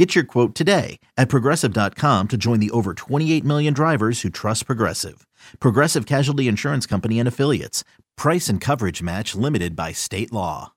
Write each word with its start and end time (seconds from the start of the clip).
Get 0.00 0.14
your 0.14 0.24
quote 0.24 0.54
today 0.54 0.98
at 1.18 1.28
progressive.com 1.28 2.28
to 2.28 2.38
join 2.38 2.58
the 2.58 2.70
over 2.70 2.94
28 2.94 3.44
million 3.44 3.74
drivers 3.74 4.22
who 4.22 4.30
trust 4.30 4.64
Progressive. 4.64 5.26
Progressive 5.58 6.06
Casualty 6.06 6.48
Insurance 6.48 6.86
Company 6.86 7.18
and 7.18 7.28
Affiliates. 7.28 7.84
Price 8.16 8.48
and 8.48 8.62
coverage 8.62 9.02
match 9.02 9.34
limited 9.34 9.76
by 9.76 9.92
state 9.92 10.32
law. 10.32 10.72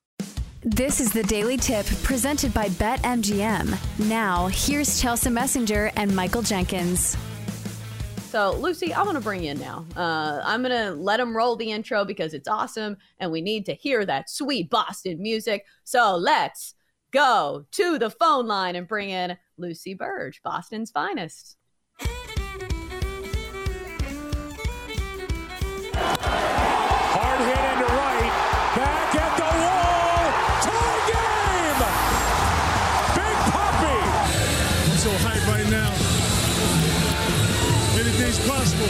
This 0.63 0.99
is 0.99 1.13
the 1.13 1.23
Daily 1.23 1.55
Tip 1.55 1.85
presented 2.03 2.53
by 2.53 2.67
BetMGM. 2.67 4.09
Now, 4.09 4.47
here's 4.47 4.99
Chelsea 4.99 5.29
Messenger 5.29 5.93
and 5.95 6.13
Michael 6.13 6.41
Jenkins. 6.41 7.15
So, 8.29 8.57
Lucy, 8.57 8.93
I'm 8.93 9.05
going 9.05 9.15
to 9.15 9.21
bring 9.21 9.45
you 9.45 9.51
in 9.51 9.59
now. 9.61 9.85
Uh, 9.95 10.41
I'm 10.43 10.63
going 10.63 10.77
to 10.77 10.95
let 10.95 11.15
them 11.15 11.33
roll 11.33 11.55
the 11.55 11.71
intro 11.71 12.03
because 12.03 12.33
it's 12.33 12.49
awesome 12.49 12.97
and 13.19 13.31
we 13.31 13.39
need 13.39 13.67
to 13.67 13.73
hear 13.73 14.05
that 14.05 14.29
sweet 14.29 14.69
Boston 14.69 15.21
music. 15.21 15.65
So, 15.85 16.17
let's 16.17 16.75
go 17.13 17.65
to 17.71 17.99
the 17.99 18.09
phone 18.09 18.47
line 18.47 18.75
and 18.75 18.87
bring 18.87 19.09
in 19.09 19.37
Lucy 19.57 19.93
Burdge, 19.95 20.41
Boston's 20.43 20.91
finest. 20.91 21.55
Hard 27.15 27.39
hit 27.39 27.63
into 27.71 27.87
right. 27.93 28.33
Back 28.75 29.15
at 29.15 29.37
the 29.37 29.45
wall. 29.61 30.25
Tie 30.65 31.01
game. 31.13 31.79
Big 33.13 33.37
Poppy. 33.53 34.01
I'm 34.89 34.97
so 34.97 35.11
hyped 35.21 35.45
right 35.47 35.69
now. 35.69 35.93
Anything's 37.99 38.39
possible. 38.49 38.89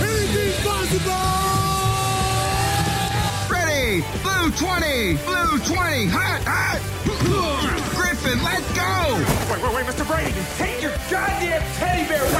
Anything's 0.00 0.58
possible! 0.64 1.26
Ready! 3.50 4.04
Blue 4.22 4.50
20! 4.52 5.18
Blue 5.26 5.58
20! 5.58 6.06
Hot, 6.06 6.29
wait, 10.24 10.24
wait, 10.24 10.34
Mr. 10.34 10.36
Brady. 10.36 10.46
Take 10.56 10.82
your 10.82 10.92
goddamn 11.10 11.62
teddy 11.74 12.08
bear 12.08 12.22
with 12.22 12.32
you. 12.32 12.38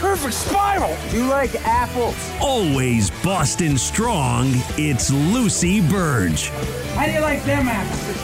Perfect 0.00 0.34
spiral. 0.34 0.96
Do 1.10 1.16
you 1.18 1.26
like 1.26 1.54
apples? 1.64 2.16
Always 2.40 3.10
Boston 3.22 3.78
strong, 3.78 4.50
it's 4.76 5.10
Lucy 5.10 5.80
Burdge. 5.80 6.48
How 6.94 7.06
do 7.06 7.12
you 7.12 7.20
like 7.20 7.44
them 7.44 7.68
apples? 7.68 8.18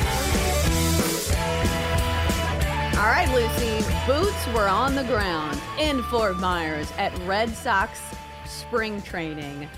All 2.98 3.06
right, 3.06 3.29
Lucy, 3.33 3.84
boots 4.06 4.47
were 4.48 4.67
on 4.67 4.97
the 4.97 5.05
ground 5.05 5.61
in 5.79 6.03
Fort 6.05 6.36
Myers 6.39 6.91
at 6.98 7.17
Red 7.20 7.51
Sox 7.51 8.01
spring 8.45 9.01
training. 9.03 9.69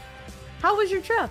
How 0.63 0.77
was 0.77 0.91
your 0.91 1.03
trip? 1.03 1.31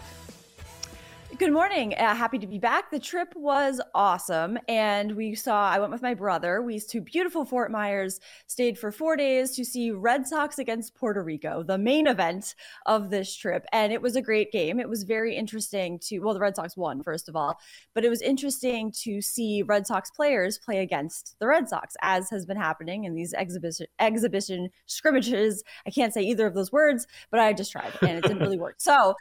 Good 1.40 1.54
morning. 1.54 1.94
Uh, 1.94 2.16
happy 2.16 2.38
to 2.38 2.48
be 2.48 2.59
back. 2.59 2.92
The 2.92 3.00
trip 3.00 3.34
was 3.34 3.80
awesome. 3.95 4.59
And 4.68 5.16
we 5.16 5.36
saw, 5.36 5.70
I 5.70 5.80
went 5.80 5.94
with 5.94 6.02
my 6.02 6.14
brother. 6.14 6.62
We 6.62 6.82
to 6.82 7.00
beautiful 7.00 7.45
Fort 7.45 7.72
Myers, 7.72 8.20
stayed 8.48 8.78
for 8.78 8.92
four 8.92 9.16
days 9.16 9.56
to 9.56 9.64
see 9.64 9.92
Red 9.92 10.28
Sox 10.28 10.60
against 10.60 10.95
Puerto 10.95 11.23
Rico, 11.23 11.64
the 11.64 11.78
main 11.78 12.08
event 12.08 12.56
of 12.86 13.10
this 13.10 13.34
trip. 13.34 13.66
And 13.72 13.94
it 13.94 14.02
was 14.02 14.17
a 14.17 14.22
great 14.22 14.52
game. 14.52 14.82
It 14.82 14.90
was 14.90 15.04
very 15.04 15.34
interesting 15.34 15.98
to, 16.08 16.20
well, 16.20 16.34
the 16.34 16.42
Red 16.42 16.58
Sox 16.58 16.76
won, 16.76 17.04
first 17.04 17.30
of 17.30 17.38
all, 17.38 17.58
but 17.95 18.04
it 18.04 18.10
was 18.10 18.22
interesting 18.22 18.92
to 19.04 19.22
see 19.22 19.64
Red 19.64 19.88
Sox 19.88 20.12
players 20.12 20.60
play 20.60 20.80
against 20.80 21.38
the 21.40 21.48
Red 21.48 21.70
Sox, 21.70 21.95
as 22.02 22.30
has 22.32 22.45
been 22.45 22.58
happening 22.58 23.05
in 23.05 23.16
these 23.16 23.33
exhibition, 23.33 23.88
exhibition 23.98 24.72
scrimmages. 24.88 25.64
I 25.88 25.92
can't 25.92 26.14
say 26.14 26.22
either 26.23 26.48
of 26.48 26.54
those 26.54 26.73
words, 26.73 27.08
but 27.32 27.39
I 27.39 27.54
just 27.54 27.72
tried 27.72 27.94
and 28.02 28.17
it 28.17 28.23
didn't 28.23 28.39
really 28.39 28.60
work. 28.60 28.76
So 28.80 29.14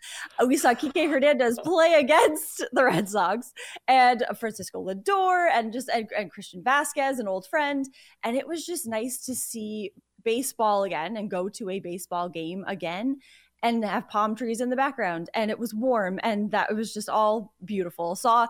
uh, 0.42 0.46
we 0.48 0.56
saw 0.56 0.74
Kike 0.74 1.08
Hernandez 1.08 1.60
play 1.62 2.07
against 2.08 2.64
the 2.72 2.84
Red 2.84 3.08
Sox 3.08 3.52
and 3.86 4.24
Francisco 4.38 4.84
Lindor 4.84 5.48
and 5.52 5.72
just 5.72 5.88
and, 5.88 6.08
and 6.16 6.30
Christian 6.30 6.62
Vazquez, 6.62 7.18
an 7.18 7.28
old 7.28 7.46
friend. 7.46 7.86
And 8.24 8.36
it 8.36 8.46
was 8.46 8.64
just 8.64 8.86
nice 8.86 9.24
to 9.26 9.34
see 9.34 9.92
baseball 10.24 10.84
again 10.84 11.16
and 11.16 11.30
go 11.30 11.48
to 11.48 11.70
a 11.70 11.80
baseball 11.80 12.28
game 12.28 12.64
again 12.66 13.18
and 13.62 13.84
have 13.84 14.08
palm 14.08 14.34
trees 14.36 14.60
in 14.60 14.68
the 14.70 14.76
background 14.76 15.30
and 15.34 15.50
it 15.50 15.58
was 15.58 15.74
warm 15.74 16.18
and 16.22 16.50
that 16.50 16.72
was 16.74 16.92
just 16.92 17.08
all 17.08 17.54
beautiful 17.64 18.14
saw 18.14 18.46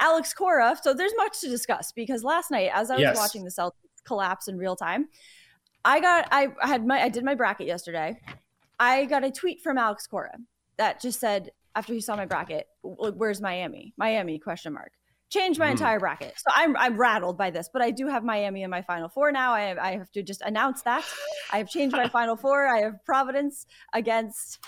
alex 0.00 0.32
cora 0.34 0.76
so 0.82 0.92
there's 0.92 1.14
much 1.16 1.40
to 1.40 1.48
discuss 1.48 1.90
because 1.92 2.22
last 2.22 2.50
night 2.50 2.70
as 2.74 2.90
i 2.90 2.94
was 2.94 3.02
Yes. 3.02 3.16
watching 3.16 3.44
the 3.44 3.50
celtics 3.50 3.72
collapse 4.04 4.48
in 4.48 4.56
real 4.58 4.76
time 4.76 5.08
i 5.84 6.00
got 6.00 6.28
i 6.30 6.48
had 6.60 6.86
my 6.86 7.00
i 7.02 7.08
did 7.08 7.24
my 7.24 7.34
bracket 7.34 7.66
yesterday 7.66 8.16
i 8.78 9.04
got 9.04 9.24
a 9.24 9.30
tweet 9.30 9.60
from 9.62 9.78
alex 9.78 10.06
cora 10.06 10.36
that 10.76 11.00
just 11.00 11.18
said 11.18 11.50
after 11.74 11.92
he 11.92 12.00
saw 12.00 12.16
my 12.16 12.26
bracket 12.26 12.66
"W- 12.82 13.12
where's 13.16 13.40
miami 13.40 13.94
miami 13.96 14.38
question 14.38 14.72
mark 14.72 14.92
changed 15.30 15.58
my 15.58 15.68
Mm. 15.68 15.72
entire 15.72 15.98
bracket 16.00 16.34
so 16.36 16.52
i'm 16.54 16.76
i'm 16.76 16.96
rattled 16.98 17.38
by 17.38 17.50
this 17.50 17.68
but 17.72 17.80
i 17.82 17.90
do 17.90 18.06
have 18.06 18.22
miami 18.24 18.62
in 18.62 18.70
my 18.70 18.82
final 18.82 19.08
four 19.08 19.32
now 19.32 19.52
i 19.52 19.62
have, 19.62 19.78
I 19.78 19.92
have 19.96 20.10
to 20.12 20.22
just 20.22 20.42
announce 20.42 20.82
that 20.82 21.04
i 21.52 21.58
have 21.58 21.68
changed 21.68 21.96
my 21.96 22.08
final 22.08 22.36
four 22.44 22.66
i 22.66 22.80
have 22.80 23.04
providence 23.04 23.66
against 23.94 24.58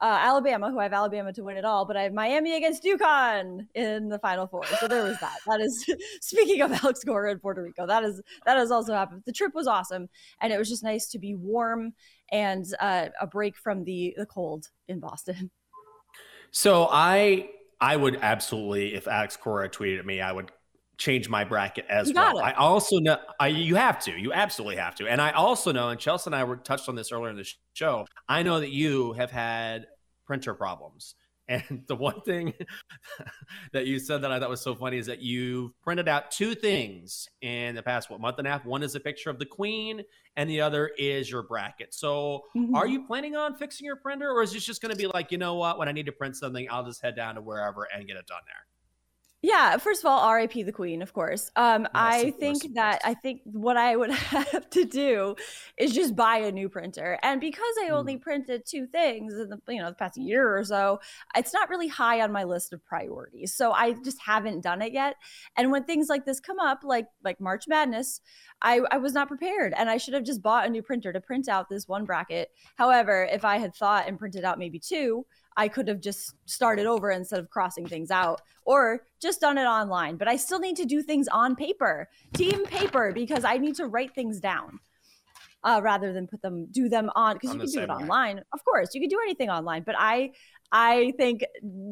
uh, 0.00 0.18
Alabama, 0.20 0.68
who 0.68 0.80
I 0.80 0.82
have 0.82 0.92
Alabama 0.92 1.32
to 1.32 1.44
win 1.44 1.56
it 1.56 1.64
all, 1.64 1.84
but 1.84 1.96
I 1.96 2.02
have 2.02 2.12
Miami 2.12 2.56
against 2.56 2.82
UConn 2.82 3.68
in 3.76 4.08
the 4.08 4.18
Final 4.18 4.48
Four. 4.48 4.66
So 4.80 4.88
there 4.88 5.04
was 5.04 5.16
that. 5.20 5.36
That 5.46 5.60
is 5.60 5.86
speaking 6.20 6.60
of 6.60 6.72
Alex 6.72 7.04
Cora 7.04 7.30
in 7.30 7.38
Puerto 7.38 7.62
Rico. 7.62 7.86
That 7.86 8.02
is 8.02 8.20
that 8.44 8.56
has 8.56 8.72
also 8.72 8.94
happened. 8.94 9.22
The 9.26 9.32
trip 9.32 9.54
was 9.54 9.68
awesome, 9.68 10.08
and 10.40 10.52
it 10.52 10.58
was 10.58 10.68
just 10.68 10.82
nice 10.82 11.06
to 11.10 11.20
be 11.20 11.36
warm 11.36 11.92
and 12.32 12.64
uh, 12.80 13.10
a 13.20 13.28
break 13.28 13.56
from 13.56 13.84
the 13.84 14.12
the 14.16 14.26
cold 14.26 14.70
in 14.88 14.98
Boston. 14.98 15.52
So 16.52 16.88
I 16.90 17.48
I 17.80 17.96
would 17.96 18.18
absolutely, 18.22 18.94
if 18.94 19.08
Alex 19.08 19.36
Cora 19.36 19.68
tweeted 19.68 19.98
at 19.98 20.06
me, 20.06 20.20
I 20.20 20.30
would 20.30 20.52
change 20.98 21.28
my 21.28 21.42
bracket 21.42 21.84
as 21.88 22.12
well. 22.14 22.38
I 22.38 22.52
also 22.52 22.98
know 22.98 23.16
I 23.40 23.48
you 23.48 23.74
have 23.74 23.98
to, 24.04 24.12
you 24.12 24.32
absolutely 24.32 24.76
have 24.76 24.94
to. 24.96 25.08
And 25.08 25.20
I 25.20 25.32
also 25.32 25.72
know, 25.72 25.88
and 25.88 25.98
Chelsea 25.98 26.28
and 26.28 26.36
I 26.36 26.44
were 26.44 26.56
touched 26.56 26.88
on 26.88 26.94
this 26.94 27.10
earlier 27.10 27.30
in 27.30 27.36
the 27.36 27.50
show. 27.72 28.06
I 28.28 28.42
know 28.44 28.60
that 28.60 28.70
you 28.70 29.14
have 29.14 29.32
had 29.32 29.86
printer 30.26 30.54
problems. 30.54 31.16
And 31.48 31.84
the 31.88 31.96
one 31.96 32.20
thing 32.22 32.54
that 33.72 33.86
you 33.86 33.98
said 33.98 34.22
that 34.22 34.30
I 34.30 34.38
thought 34.38 34.48
was 34.48 34.60
so 34.60 34.74
funny 34.74 34.98
is 34.98 35.06
that 35.06 35.20
you 35.20 35.74
printed 35.82 36.08
out 36.08 36.30
two 36.30 36.54
things 36.54 37.28
in 37.40 37.74
the 37.74 37.82
past 37.82 38.10
what 38.10 38.20
month 38.20 38.38
and 38.38 38.46
a 38.46 38.50
half. 38.50 38.64
One 38.64 38.82
is 38.82 38.94
a 38.94 39.00
picture 39.00 39.28
of 39.28 39.38
the 39.38 39.46
queen, 39.46 40.02
and 40.36 40.48
the 40.48 40.60
other 40.60 40.90
is 40.96 41.30
your 41.30 41.42
bracket. 41.42 41.94
So 41.94 42.44
Mhm. 42.56 42.74
are 42.74 42.86
you 42.86 43.06
planning 43.06 43.36
on 43.36 43.56
fixing 43.56 43.84
your 43.84 43.96
printer, 43.96 44.30
or 44.30 44.42
is 44.42 44.52
this 44.52 44.64
just 44.64 44.80
going 44.80 44.92
to 44.92 44.96
be 44.96 45.06
like, 45.08 45.32
you 45.32 45.38
know 45.38 45.54
what, 45.56 45.78
when 45.78 45.88
I 45.88 45.92
need 45.92 46.06
to 46.06 46.12
print 46.12 46.36
something, 46.36 46.68
I'll 46.70 46.84
just 46.84 47.02
head 47.02 47.16
down 47.16 47.34
to 47.34 47.42
wherever 47.42 47.84
and 47.92 48.06
get 48.06 48.16
it 48.16 48.26
done 48.26 48.42
there? 48.46 48.66
Yeah, 49.44 49.76
first 49.78 50.02
of 50.02 50.06
all, 50.06 50.20
R.I.P. 50.20 50.62
the 50.62 50.70
Queen, 50.70 51.02
of 51.02 51.12
course. 51.12 51.50
Um, 51.56 51.88
I 51.94 52.18
of 52.18 52.22
course, 52.22 52.38
think 52.38 52.74
that 52.74 53.00
I 53.04 53.14
think 53.14 53.40
what 53.42 53.76
I 53.76 53.96
would 53.96 54.10
have 54.12 54.70
to 54.70 54.84
do 54.84 55.34
is 55.76 55.92
just 55.92 56.14
buy 56.14 56.36
a 56.36 56.52
new 56.52 56.68
printer, 56.68 57.18
and 57.24 57.40
because 57.40 57.74
I 57.84 57.88
only 57.88 58.16
printed 58.16 58.62
two 58.64 58.86
things 58.86 59.34
in 59.34 59.48
the 59.48 59.58
you 59.68 59.82
know 59.82 59.88
the 59.88 59.96
past 59.96 60.16
year 60.16 60.56
or 60.56 60.62
so, 60.62 61.00
it's 61.36 61.52
not 61.52 61.68
really 61.68 61.88
high 61.88 62.20
on 62.20 62.30
my 62.30 62.44
list 62.44 62.72
of 62.72 62.84
priorities. 62.84 63.52
So 63.52 63.72
I 63.72 63.94
just 64.04 64.20
haven't 64.20 64.60
done 64.60 64.80
it 64.80 64.92
yet. 64.92 65.16
And 65.56 65.72
when 65.72 65.82
things 65.84 66.08
like 66.08 66.24
this 66.24 66.38
come 66.38 66.60
up, 66.60 66.82
like 66.84 67.08
like 67.24 67.40
March 67.40 67.64
Madness, 67.66 68.20
I, 68.62 68.80
I 68.92 68.98
was 68.98 69.12
not 69.12 69.26
prepared, 69.26 69.74
and 69.76 69.90
I 69.90 69.96
should 69.96 70.14
have 70.14 70.22
just 70.24 70.40
bought 70.40 70.66
a 70.66 70.70
new 70.70 70.82
printer 70.82 71.12
to 71.12 71.20
print 71.20 71.48
out 71.48 71.68
this 71.68 71.88
one 71.88 72.04
bracket. 72.04 72.50
However, 72.76 73.28
if 73.32 73.44
I 73.44 73.58
had 73.58 73.74
thought 73.74 74.06
and 74.06 74.20
printed 74.20 74.44
out 74.44 74.60
maybe 74.60 74.78
two, 74.78 75.26
I 75.56 75.68
could 75.68 75.88
have 75.88 76.00
just 76.00 76.34
started 76.46 76.86
over 76.86 77.10
instead 77.10 77.38
of 77.38 77.50
crossing 77.50 77.86
things 77.86 78.10
out 78.10 78.42
or 78.64 79.04
just 79.20 79.40
done 79.40 79.58
it 79.58 79.64
online. 79.64 80.16
But 80.16 80.28
I 80.28 80.36
still 80.36 80.58
need 80.58 80.76
to 80.76 80.84
do 80.84 81.02
things 81.02 81.28
on 81.28 81.56
paper, 81.56 82.08
team 82.34 82.64
paper, 82.64 83.12
because 83.12 83.44
I 83.44 83.58
need 83.58 83.76
to 83.76 83.86
write 83.86 84.14
things 84.14 84.40
down 84.40 84.78
uh, 85.64 85.80
rather 85.82 86.12
than 86.12 86.26
put 86.26 86.42
them, 86.42 86.66
do 86.70 86.88
them 86.88 87.10
on, 87.14 87.34
because 87.34 87.54
you 87.54 87.60
can 87.60 87.70
do 87.70 87.80
it 87.80 87.88
way. 87.88 87.94
online. 87.94 88.40
Of 88.52 88.64
course, 88.64 88.94
you 88.94 89.00
can 89.00 89.08
do 89.08 89.18
anything 89.22 89.50
online. 89.50 89.82
But 89.84 89.96
I, 89.98 90.32
I 90.72 91.12
think 91.18 91.44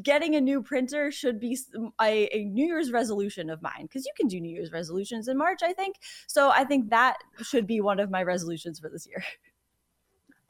getting 0.02 0.36
a 0.36 0.40
new 0.40 0.62
printer 0.62 1.10
should 1.10 1.38
be 1.38 1.58
a 2.00 2.44
New 2.44 2.66
Year's 2.66 2.90
resolution 2.90 3.50
of 3.50 3.60
mine 3.62 3.82
because 3.82 4.06
you 4.06 4.12
can 4.16 4.26
do 4.26 4.40
New 4.40 4.50
Year's 4.50 4.72
resolutions 4.72 5.28
in 5.28 5.36
March, 5.36 5.60
I 5.62 5.72
think. 5.72 5.96
So 6.26 6.50
I 6.50 6.64
think 6.64 6.90
that 6.90 7.18
should 7.42 7.66
be 7.66 7.80
one 7.80 8.00
of 8.00 8.10
my 8.10 8.22
resolutions 8.22 8.80
for 8.80 8.88
this 8.88 9.06
year. 9.06 9.22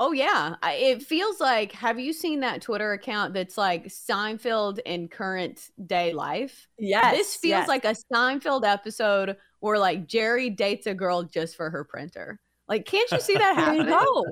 Oh 0.03 0.13
yeah, 0.13 0.55
I, 0.63 0.73
it 0.77 1.03
feels 1.03 1.41
like. 1.41 1.73
Have 1.73 2.01
you 2.01 2.15
seen 2.15 2.41
that 2.41 2.63
Twitter 2.63 2.95
account 2.95 3.35
that's 3.35 3.59
like 3.59 3.85
Seinfeld 3.89 4.79
in 4.87 5.09
current 5.09 5.69
day 5.87 6.15
life? 6.15 6.67
Yes, 6.79 7.15
this 7.15 7.37
feels 7.37 7.51
yes. 7.51 7.69
like 7.69 7.85
a 7.85 7.95
Seinfeld 8.11 8.65
episode 8.65 9.37
where 9.61 9.79
like 9.79 10.07
Jerry 10.07 10.49
dates 10.49 10.87
a 10.87 10.95
girl 10.95 11.25
just 11.25 11.55
for 11.55 11.69
her 11.69 11.85
printer. 11.85 12.41
Like, 12.67 12.87
can't 12.87 13.11
you 13.13 13.21
see 13.21 13.35
that 13.35 13.57
happening? 13.57 13.87
go. 13.89 14.25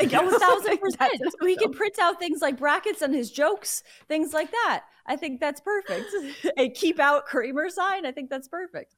Like, 0.00 0.10
Yes. 0.10 0.34
a 0.34 0.38
thousand 0.40 0.78
percent. 0.80 1.22
So 1.38 1.46
he 1.46 1.54
can 1.54 1.70
print 1.70 2.00
out 2.00 2.18
things 2.18 2.40
like 2.42 2.58
brackets 2.58 3.02
and 3.02 3.14
his 3.14 3.30
jokes, 3.30 3.84
things 4.08 4.32
like 4.32 4.50
that. 4.50 4.84
I 5.06 5.14
think 5.14 5.38
that's 5.38 5.60
perfect. 5.60 6.06
a 6.56 6.70
keep 6.70 6.98
out 6.98 7.26
Kramer 7.26 7.68
sign. 7.68 8.06
I 8.06 8.10
think 8.10 8.28
that's 8.28 8.48
perfect. 8.48 8.96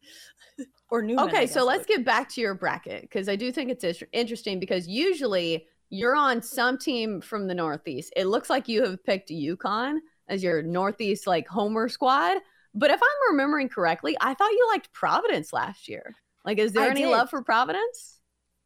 or 0.90 1.02
new. 1.02 1.18
Okay, 1.18 1.46
so 1.46 1.66
let's 1.66 1.84
get 1.84 2.02
back 2.02 2.30
to 2.30 2.40
your 2.40 2.54
bracket 2.54 3.02
because 3.02 3.28
I 3.28 3.36
do 3.36 3.52
think 3.52 3.70
it's 3.70 4.02
interesting 4.12 4.58
because 4.58 4.88
usually 4.88 5.66
you're 5.90 6.16
on 6.16 6.42
some 6.42 6.78
team 6.78 7.20
from 7.20 7.46
the 7.46 7.54
Northeast. 7.54 8.12
It 8.16 8.26
looks 8.26 8.50
like 8.50 8.68
you 8.68 8.84
have 8.84 9.04
picked 9.04 9.30
UConn 9.30 9.98
as 10.28 10.42
your 10.42 10.62
Northeast 10.62 11.26
like 11.26 11.46
homer 11.48 11.88
squad. 11.88 12.38
But 12.74 12.90
if 12.90 13.00
I'm 13.00 13.32
remembering 13.32 13.68
correctly, 13.68 14.16
I 14.20 14.34
thought 14.34 14.50
you 14.50 14.68
liked 14.72 14.92
Providence 14.92 15.52
last 15.52 15.88
year. 15.88 16.14
Like, 16.44 16.58
is 16.58 16.72
there 16.72 16.84
I 16.84 16.90
any 16.90 17.02
did. 17.02 17.10
love 17.10 17.30
for 17.30 17.42
Providence? 17.42 18.20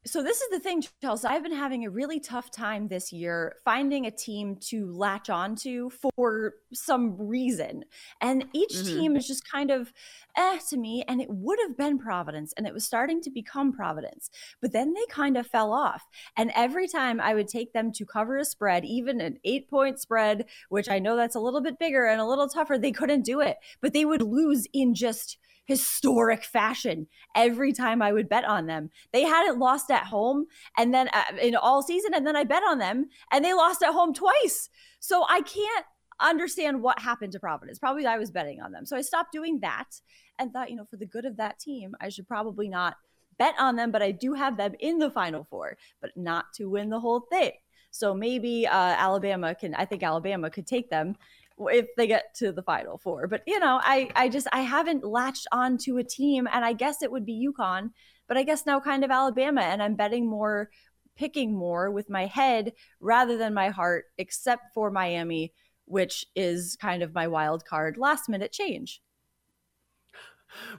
So 0.07 0.23
this 0.23 0.41
is 0.41 0.49
the 0.51 0.61
thing, 0.61 0.83
Chelsea. 1.03 1.27
I've 1.27 1.43
been 1.43 1.53
having 1.53 1.85
a 1.85 1.91
really 1.91 2.21
tough 2.21 2.53
time 2.53 2.87
this 2.87 3.13
year 3.13 3.57
finding 3.65 4.07
a 4.07 4.13
team 4.13 4.57
to 4.69 4.91
latch 4.93 5.29
onto 5.29 5.91
for 6.15 6.55
some 6.73 7.17
reason. 7.19 7.85
And 8.21 8.47
each 8.55 8.73
Mhm. 8.73 8.89
team 8.89 9.17
is 9.17 9.27
just 9.27 9.43
kind 9.51 9.73
of 9.73 9.93
eh 10.37 10.59
to 10.71 10.77
me. 10.77 11.03
And 11.09 11.21
it 11.21 11.29
would 11.31 11.59
have 11.67 11.77
been 11.77 11.99
Providence 11.99 12.53
and 12.57 12.65
it 12.67 12.73
was 12.73 12.85
starting 12.87 13.21
to 13.23 13.31
become 13.31 13.73
Providence. 13.73 14.31
But 14.63 14.73
then 14.73 14.95
they 14.95 15.05
kind 15.11 15.37
of 15.37 15.49
fell 15.49 15.73
off. 15.73 16.07
And 16.37 16.53
every 16.55 16.87
time 16.87 17.21
I 17.21 17.35
would 17.35 17.49
take 17.49 17.73
them 17.73 17.91
to 17.93 18.07
cover 18.07 18.39
a 18.39 18.45
spread, 18.45 18.85
even 18.85 19.21
an 19.21 19.39
eight 19.45 19.69
point 19.69 19.99
spread, 19.99 20.49
which 20.69 20.89
I 20.89 21.01
know 21.01 21.17
that's 21.17 21.35
a 21.35 21.41
little 21.41 21.61
bit 21.61 21.79
bigger 21.79 22.07
and 22.07 22.21
a 22.21 22.25
little 22.27 22.49
tougher, 22.49 22.79
they 22.79 22.93
couldn't 22.93 23.23
do 23.23 23.41
it. 23.41 23.59
But 23.81 23.95
they 23.95 24.05
would 24.05 24.23
lose 24.23 24.67
in 24.73 24.95
just 24.95 25.39
historic 25.69 26.45
fashion 26.45 27.07
every 27.37 27.75
time 27.75 28.01
I 28.01 28.11
would 28.11 28.27
bet 28.27 28.47
on 28.47 28.67
them. 28.67 28.89
They 29.13 29.23
hadn't 29.23 29.59
lost 29.59 29.91
at 29.91 30.07
home 30.07 30.47
and 30.79 30.95
then 30.95 31.09
uh, 31.13 31.37
in 31.41 31.55
all 31.55 31.83
season 31.83 32.15
and 32.15 32.27
then 32.27 32.37
I 32.37 32.45
bet 32.45 32.63
on 32.67 32.79
them 32.79 33.11
and 33.31 33.45
they 33.45 33.53
lost 33.53 33.83
at 33.83 33.93
home 33.93 34.15
twice. 34.15 34.71
So 34.99 35.27
I 35.29 35.43
can't 35.43 35.85
understand 36.21 36.83
what 36.83 36.99
happened 36.99 37.33
to 37.33 37.39
Providence. 37.39 37.79
Probably 37.79 38.07
I 38.07 38.17
was 38.17 38.31
betting 38.31 38.63
on 38.63 38.73
them. 38.73 38.87
So 38.87 38.97
I 38.97 39.03
stopped 39.03 39.31
doing 39.31 39.61
that 39.61 40.01
and 40.39 40.51
thought, 40.51 40.71
you 40.71 40.77
know, 40.77 40.87
for 40.87 40.97
the 40.97 41.05
good 41.05 41.27
of 41.27 41.37
that 41.37 41.59
team, 41.59 41.95
I 42.01 42.09
should 42.09 42.27
probably 42.27 42.71
not 42.71 42.97
bet 43.39 43.55
on 43.59 43.77
them, 43.77 43.93
but 43.93 44.03
I 44.03 44.11
do 44.11 44.33
have 44.33 44.57
them 44.57 44.73
in 44.81 44.97
the 44.97 45.11
final 45.11 45.45
four, 45.45 45.77
but 46.01 46.13
not 46.17 46.47
to 46.55 46.65
win 46.65 46.89
the 46.89 47.01
whole 47.01 47.21
thing. 47.21 47.53
So 47.91 48.15
maybe 48.15 48.67
uh, 48.67 48.73
Alabama 48.73 49.55
can, 49.55 49.75
I 49.75 49.85
think 49.85 50.03
Alabama 50.03 50.49
could 50.49 50.67
take 50.67 50.89
them 50.89 51.15
if 51.61 51.87
they 51.97 52.07
get 52.07 52.35
to 52.37 52.53
the 52.53 52.63
final 52.63 52.99
four. 52.99 53.27
But 53.27 53.43
you 53.47 53.59
know, 53.59 53.81
I 53.83 54.11
I 54.15 54.29
just 54.29 54.47
I 54.53 54.61
haven't 54.61 55.05
latched 55.05 55.47
on 55.53 55.79
to 55.79 55.99
a 55.99 56.05
team, 56.05 56.49
and 56.53 56.65
I 56.65 56.73
guess 56.73 57.03
it 57.03 57.11
would 57.11 57.27
be 57.27 57.49
UConn, 57.49 57.91
but 58.27 58.37
I 58.37 58.43
guess 58.43 58.67
now 58.67 58.81
kind 58.81 59.05
of 59.05 59.11
Alabama, 59.11 59.63
and 59.63 59.83
I'm 59.83 59.95
betting 59.95 60.29
more, 60.29 60.71
picking 61.17 61.57
more 61.57 61.91
with 61.91 62.09
my 62.09 62.27
head 62.27 62.73
rather 63.01 63.37
than 63.37 63.55
my 63.55 63.71
heart, 63.71 64.07
except 64.19 64.75
for 64.75 64.91
Miami, 64.91 65.53
which 65.87 66.25
is 66.37 66.77
kind 66.81 67.03
of 67.03 67.15
my 67.15 67.27
wild 67.27 67.65
card 67.65 67.97
last 67.99 68.29
minute 68.29 68.53
change. 68.53 69.03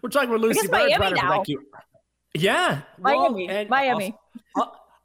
We're 0.02 0.10
talking 0.10 0.32
with 0.32 0.42
Lucy 0.42 0.68
Burns, 0.68 0.98
Miami 0.98 1.16
now. 1.16 1.44
Yeah, 2.34 2.82
well, 3.00 3.32
Miami, 3.32 3.50
and 3.50 3.70
Miami. 3.70 4.16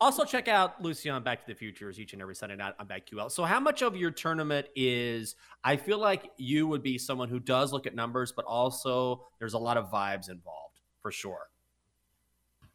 Also, 0.00 0.24
check 0.24 0.48
out 0.48 0.82
Lucy 0.82 1.08
on 1.08 1.22
Back 1.22 1.40
to 1.40 1.46
the 1.46 1.54
Futures 1.54 2.00
each 2.00 2.12
and 2.12 2.20
every 2.20 2.34
Sunday 2.34 2.56
night 2.56 2.74
on 2.78 2.86
BetQL. 2.86 3.30
So, 3.30 3.44
how 3.44 3.60
much 3.60 3.82
of 3.82 3.96
your 3.96 4.10
tournament 4.10 4.66
is? 4.74 5.36
I 5.62 5.76
feel 5.76 5.98
like 5.98 6.32
you 6.36 6.66
would 6.66 6.82
be 6.82 6.98
someone 6.98 7.28
who 7.28 7.38
does 7.38 7.72
look 7.72 7.86
at 7.86 7.94
numbers, 7.94 8.32
but 8.32 8.44
also 8.44 9.24
there's 9.38 9.54
a 9.54 9.58
lot 9.58 9.76
of 9.76 9.90
vibes 9.90 10.28
involved 10.28 10.80
for 11.00 11.12
sure. 11.12 11.48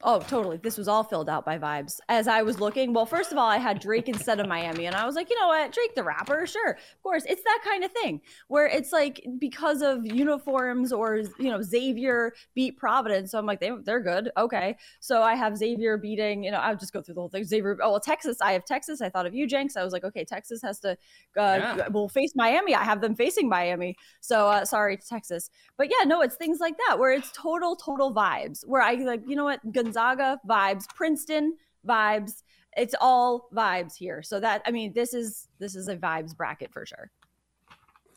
Oh, 0.02 0.22
totally. 0.22 0.56
This 0.56 0.78
was 0.78 0.88
all 0.88 1.04
filled 1.04 1.28
out 1.28 1.44
by 1.44 1.58
vibes. 1.60 2.00
As 2.08 2.30
I 2.30 2.42
was 2.42 2.62
looking, 2.62 2.94
well, 2.94 3.06
first 3.06 3.34
of 3.34 3.38
all, 3.38 3.50
I 3.50 3.58
had 3.58 3.82
Drake 3.82 4.08
instead 4.08 4.40
of 4.40 4.48
Miami, 4.48 4.86
and 4.86 4.96
I 4.96 5.06
was 5.06 5.14
like, 5.14 5.30
you 5.30 5.38
know 5.38 5.48
what, 5.48 5.74
Drake 5.74 5.94
the 5.94 6.04
rapper, 6.04 6.48
sure, 6.48 6.70
of 6.72 7.04
course. 7.04 7.26
It's 7.28 7.44
that 7.44 7.60
kind 7.66 7.84
of 7.84 7.92
thing 7.92 8.22
where 8.48 8.66
it's 8.66 8.94
like 8.94 9.22
because 9.40 9.82
of 9.82 10.06
uniforms 10.06 10.94
or 10.94 11.18
you 11.38 11.50
know 11.52 11.62
Xavier 11.62 12.32
beat 12.56 12.78
Providence, 12.78 13.32
so 13.32 13.40
I'm 13.40 13.46
like 13.46 13.60
they 13.60 13.72
they're 13.84 14.00
good, 14.00 14.32
okay. 14.38 14.78
So 15.02 15.22
I 15.22 15.36
have 15.36 15.58
Xavier 15.58 15.98
beating, 15.98 16.46
you 16.46 16.52
know, 16.52 16.60
I'll 16.60 16.78
just 16.78 16.94
go 16.94 17.02
through 17.02 17.16
the 17.16 17.20
whole 17.20 17.30
thing. 17.30 17.44
Xavier, 17.44 17.78
oh 17.84 17.92
well, 17.92 18.00
Texas, 18.00 18.38
I 18.40 18.54
have 18.54 18.64
Texas. 18.64 19.02
I 19.02 19.10
thought 19.10 19.26
of 19.26 19.36
you, 19.36 19.48
Jenks. 19.48 19.76
I 19.76 19.84
was 19.84 19.92
like, 19.92 20.06
okay, 20.06 20.24
Texas 20.24 20.62
has 20.62 20.80
to, 20.80 20.92
uh, 20.92 20.96
Yeah. 21.36 21.88
will 21.90 22.08
face 22.08 22.32
Miami. 22.38 22.74
I 22.74 22.86
have 22.86 23.02
them 23.02 23.16
facing 23.16 23.50
Miami. 23.50 23.98
So 24.22 24.48
uh, 24.48 24.64
sorry 24.64 24.96
to 24.96 25.06
Texas, 25.06 25.50
but 25.78 25.90
yeah, 25.90 26.06
no, 26.06 26.22
it's 26.22 26.36
things 26.36 26.60
like 26.62 26.76
that 26.88 26.98
where 27.00 27.12
it's 27.12 27.32
total, 27.34 27.76
total 27.76 28.14
vibes. 28.14 28.66
Where 28.66 28.82
I 28.82 28.94
like, 28.94 29.24
you 29.28 29.36
know 29.36 29.44
what, 29.44 29.60
Gonzaga 29.94 30.40
vibes, 30.48 30.88
Princeton 30.90 31.56
vibes. 31.88 32.44
It's 32.78 32.96
all 33.02 33.50
vibes 33.54 33.96
here. 33.96 34.22
So 34.22 34.40
that 34.40 34.62
I 34.66 34.72
mean, 34.72 34.94
this 34.94 35.14
is 35.14 35.48
this 35.60 35.76
is 35.76 35.88
a 35.88 35.96
vibes 35.96 36.36
bracket 36.36 36.72
for 36.72 36.86
sure. 36.86 37.12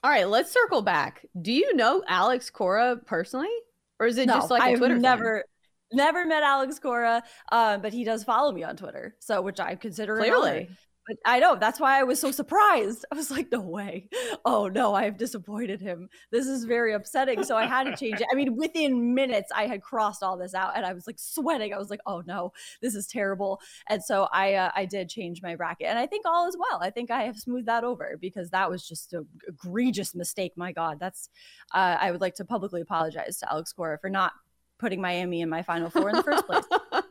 All 0.05 0.11
right, 0.11 0.29
let's 0.29 0.51
circle 0.51 0.83
back. 0.83 1.25
Do 1.41 1.53
you 1.53 1.75
know 1.77 2.03
Alex 2.09 2.51
Cora 2.51 2.97
personally? 3.07 3.55
Or 4.01 4.07
is 4.07 4.19
it 4.19 4.27
just 4.27 4.51
like 4.51 4.63
a 4.63 4.65
I've 4.67 4.79
Twitter 4.79 4.95
thing? 4.95 5.03
never 5.03 5.45
never 5.93 6.27
met 6.27 6.43
Alex 6.43 6.79
Cora, 6.79 7.23
um, 7.51 7.83
but 7.83 7.93
he 7.93 8.05
does 8.05 8.25
follow 8.25 8.53
me 8.53 8.65
on 8.65 8.77
Twitter, 8.77 9.15
so 9.21 9.41
which 9.43 9.61
I 9.61 9.77
consider. 9.77 10.17
Clearly. 10.17 10.69
But 11.07 11.17
I 11.27 11.41
know 11.41 11.57
that's 11.57 11.81
why 11.81 11.99
I 11.99 12.05
was 12.05 12.21
so 12.21 12.31
surprised. 12.31 13.05
I 13.11 13.17
was 13.17 13.31
like, 13.31 13.51
no 13.51 13.61
way. 13.61 14.09
Oh 14.45 14.69
no, 14.69 14.95
I 14.95 15.05
have 15.05 15.19
disappointed 15.19 15.81
him. 15.81 16.09
This 16.31 16.47
is 16.47 16.65
very 16.65 16.95
upsetting. 16.95 17.43
So 17.43 17.57
I 17.57 17.67
had 17.67 17.85
to 17.85 17.97
change 17.97 18.21
it. 18.21 18.27
I 18.31 18.37
mean, 18.37 18.57
within 18.57 19.15
minutes, 19.15 19.51
I 19.55 19.67
had 19.67 19.83
crossed 19.83 20.23
all 20.23 20.37
this 20.37 20.55
out 20.55 20.77
and 20.77 20.87
I 20.87 20.93
was 20.93 21.07
like 21.07 21.19
sweating. 21.19 21.75
I 21.75 21.79
was 21.79 21.91
like, 21.91 22.01
oh 22.07 22.23
no, 22.27 22.53
this 22.81 22.95
is 22.95 23.07
terrible. 23.07 23.61
And 23.89 24.03
so 24.03 24.29
I 24.33 24.55
uh, 24.55 24.71
I 24.77 24.85
did 24.85 25.09
change 25.09 25.43
my 25.43 25.57
bracket. 25.57 25.89
And 25.89 25.99
I 25.99 26.07
think 26.07 26.25
all 26.25 26.49
is 26.49 26.57
well. 26.57 26.81
I 26.81 26.91
think 26.91 27.11
I 27.11 27.25
have 27.25 27.37
smoothed 27.37 27.67
that 27.67 27.85
over 27.85 28.17
because 28.21 28.51
that 28.51 28.71
was 28.71 28.87
just 28.87 29.13
a 29.13 29.25
egregious 29.49 30.15
mistake. 30.15 30.53
My 30.57 30.73
God, 30.73 30.99
that's 31.01 31.29
uh, 31.75 31.97
I 32.01 32.13
would 32.13 32.21
like 32.21 32.35
to 32.37 32.45
publicly 32.45 32.81
apologize 32.81 33.39
to 33.39 33.51
Alex 33.51 33.73
Cora 33.73 33.99
for 33.99 34.11
not 34.11 34.33
putting 34.79 35.01
Miami 35.01 35.41
in 35.41 35.49
my 35.49 35.63
final 35.63 35.91
four 35.91 36.11
in 36.11 36.17
the 36.17 36.23
first 36.23 36.47
place. 36.47 36.65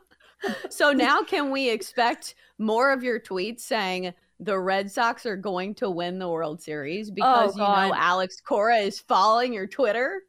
so 0.70 0.92
now 0.92 1.22
can 1.24 1.52
we 1.52 1.70
expect 1.70 2.36
more 2.58 2.92
of 2.92 3.04
your 3.04 3.20
tweets 3.20 3.62
saying 3.62 4.14
the 4.40 4.58
Red 4.58 4.92
Sox 4.92 5.26
are 5.26 5.38
going 5.38 5.76
to 5.76 5.90
win 5.90 6.20
the 6.20 6.30
World 6.30 6.62
Series 6.62 7.12
because 7.12 7.56
you 7.56 7.62
know 7.62 7.94
Alex 7.96 8.42
Cora 8.42 8.78
is 8.78 9.00
following 9.00 9.54
your 9.54 9.68
Twitter? 9.68 10.22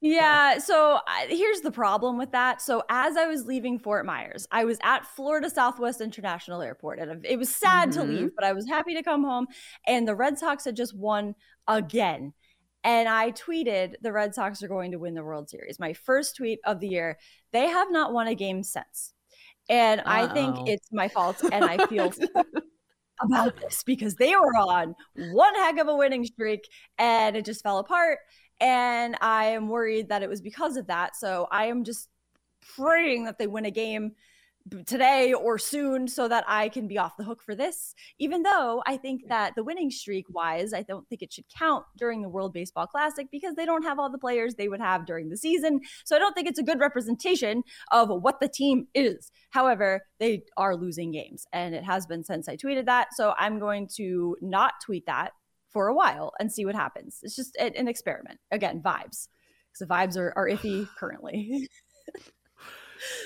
Yeah. 0.00 0.58
So 0.58 0.98
I, 1.06 1.26
here's 1.28 1.60
the 1.60 1.70
problem 1.70 2.18
with 2.18 2.32
that. 2.32 2.60
So 2.60 2.82
as 2.88 3.16
I 3.16 3.26
was 3.26 3.46
leaving 3.46 3.78
Fort 3.78 4.04
Myers, 4.04 4.48
I 4.50 4.64
was 4.64 4.78
at 4.82 5.06
Florida 5.06 5.48
Southwest 5.48 6.00
International 6.00 6.60
Airport, 6.60 6.98
and 6.98 7.24
it 7.24 7.38
was 7.38 7.54
sad 7.54 7.92
to 7.92 8.00
Mhm. 8.00 8.08
leave, 8.08 8.30
but 8.34 8.44
I 8.44 8.52
was 8.52 8.66
happy 8.68 8.94
to 8.94 9.02
come 9.04 9.22
home. 9.22 9.46
And 9.86 10.08
the 10.08 10.16
Red 10.16 10.40
Sox 10.40 10.64
had 10.64 10.74
just 10.74 10.96
won 10.96 11.36
again. 11.68 12.32
And 12.82 13.08
I 13.08 13.30
tweeted, 13.30 13.94
the 14.02 14.10
Red 14.10 14.34
Sox 14.34 14.60
are 14.64 14.68
going 14.68 14.90
to 14.90 14.98
win 14.98 15.14
the 15.14 15.22
World 15.22 15.48
Series. 15.48 15.78
My 15.78 15.92
first 15.92 16.34
tweet 16.36 16.58
of 16.64 16.80
the 16.80 16.88
year. 16.88 17.16
They 17.52 17.68
have 17.68 17.92
not 17.92 18.12
won 18.12 18.26
a 18.26 18.34
game 18.34 18.64
since. 18.64 19.14
And 19.68 20.02
I 20.06 20.24
Uh-oh. 20.24 20.34
think 20.34 20.68
it's 20.68 20.88
my 20.92 21.08
fault. 21.08 21.42
And 21.52 21.64
I 21.64 21.78
feel 21.86 22.10
about 23.22 23.56
this 23.60 23.82
because 23.84 24.16
they 24.16 24.34
were 24.34 24.56
on 24.56 24.94
one 25.14 25.54
heck 25.54 25.78
of 25.78 25.88
a 25.88 25.94
winning 25.94 26.24
streak 26.24 26.68
and 26.98 27.36
it 27.36 27.44
just 27.44 27.62
fell 27.62 27.78
apart. 27.78 28.18
And 28.60 29.16
I 29.20 29.46
am 29.46 29.68
worried 29.68 30.08
that 30.08 30.22
it 30.22 30.28
was 30.28 30.40
because 30.40 30.76
of 30.76 30.86
that. 30.88 31.16
So 31.16 31.48
I 31.50 31.66
am 31.66 31.84
just 31.84 32.08
praying 32.76 33.24
that 33.24 33.38
they 33.38 33.46
win 33.46 33.64
a 33.64 33.70
game 33.70 34.12
today 34.86 35.32
or 35.32 35.58
soon 35.58 36.08
so 36.08 36.28
that 36.28 36.44
I 36.46 36.68
can 36.68 36.86
be 36.86 36.98
off 36.98 37.16
the 37.16 37.24
hook 37.24 37.42
for 37.42 37.54
this. 37.54 37.94
Even 38.18 38.42
though 38.42 38.82
I 38.86 38.96
think 38.96 39.22
that 39.28 39.54
the 39.54 39.64
winning 39.64 39.90
streak 39.90 40.26
wise, 40.28 40.72
I 40.72 40.82
don't 40.82 41.08
think 41.08 41.22
it 41.22 41.32
should 41.32 41.44
count 41.56 41.84
during 41.96 42.22
the 42.22 42.28
World 42.28 42.52
Baseball 42.52 42.86
Classic 42.86 43.28
because 43.30 43.54
they 43.54 43.66
don't 43.66 43.82
have 43.82 43.98
all 43.98 44.10
the 44.10 44.18
players 44.18 44.54
they 44.54 44.68
would 44.68 44.80
have 44.80 45.06
during 45.06 45.28
the 45.28 45.36
season. 45.36 45.80
So 46.04 46.16
I 46.16 46.18
don't 46.18 46.34
think 46.34 46.48
it's 46.48 46.58
a 46.58 46.64
good 46.64 46.80
representation 46.80 47.62
of 47.90 48.08
what 48.08 48.40
the 48.40 48.48
team 48.48 48.86
is. 48.94 49.30
However, 49.50 50.02
they 50.18 50.44
are 50.56 50.76
losing 50.76 51.12
games 51.12 51.44
and 51.52 51.74
it 51.74 51.84
has 51.84 52.06
been 52.06 52.24
since 52.24 52.48
I 52.48 52.56
tweeted 52.56 52.86
that. 52.86 53.14
So 53.14 53.34
I'm 53.38 53.58
going 53.58 53.88
to 53.96 54.36
not 54.40 54.74
tweet 54.84 55.06
that 55.06 55.32
for 55.70 55.88
a 55.88 55.94
while 55.94 56.32
and 56.38 56.52
see 56.52 56.64
what 56.64 56.74
happens. 56.74 57.20
It's 57.22 57.36
just 57.36 57.56
an 57.56 57.88
experiment. 57.88 58.38
Again, 58.50 58.82
vibes. 58.82 59.28
Because 59.68 59.80
the 59.80 59.86
vibes 59.86 60.16
are, 60.16 60.32
are 60.36 60.48
iffy 60.48 60.86
currently. 60.98 61.68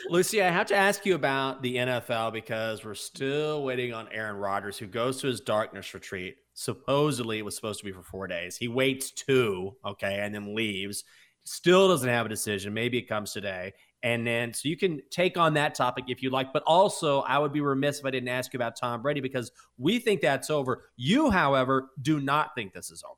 Lucy, 0.09 0.42
I 0.42 0.50
have 0.50 0.66
to 0.68 0.76
ask 0.76 1.04
you 1.04 1.14
about 1.14 1.62
the 1.62 1.76
NFL 1.76 2.33
because 2.33 2.85
we're 2.85 2.95
still 2.95 3.64
waiting 3.64 3.92
on 3.92 4.09
Aaron 4.12 4.37
Rodgers, 4.37 4.78
who 4.78 4.87
goes 4.87 5.21
to 5.21 5.26
his 5.26 5.40
darkness 5.40 5.92
retreat. 5.95 6.37
Supposedly, 6.54 7.38
it 7.38 7.45
was 7.45 7.54
supposed 7.54 7.80
to 7.80 7.85
be 7.85 7.92
for 7.92 8.02
four 8.02 8.26
days. 8.26 8.56
He 8.56 8.68
waits 8.68 9.11
two, 9.11 9.76
okay, 9.85 10.21
and 10.21 10.35
then 10.35 10.54
leaves. 10.54 11.04
Still 11.45 11.88
doesn't 11.88 12.09
have 12.09 12.26
a 12.26 12.30
decision. 12.30 12.75
Maybe 12.75 12.99
it 12.99 13.09
comes 13.09 13.33
today. 13.33 13.73
And 14.02 14.26
then, 14.26 14.52
so 14.52 14.68
you 14.68 14.76
can 14.76 15.00
take 15.11 15.37
on 15.37 15.54
that 15.54 15.75
topic 15.75 16.04
if 16.09 16.23
you 16.23 16.30
like. 16.30 16.52
But 16.52 16.62
also, 16.66 17.21
I 17.23 17.38
would 17.38 17.52
be 17.52 17.61
remiss 17.61 17.99
if 17.99 18.06
I 18.06 18.11
didn't 18.11 18.28
ask 18.28 18.52
you 18.52 18.59
about 18.59 18.76
Tom 18.76 19.02
Brady 19.02 19.21
because 19.21 19.50
we 19.78 19.99
think 19.99 20.21
that's 20.21 20.50
over. 20.50 20.85
You, 20.97 21.30
however, 21.30 21.90
do 22.02 22.21
not 22.21 22.54
think 22.54 22.73
this 22.73 22.90
is 22.90 23.02
over. 23.04 23.16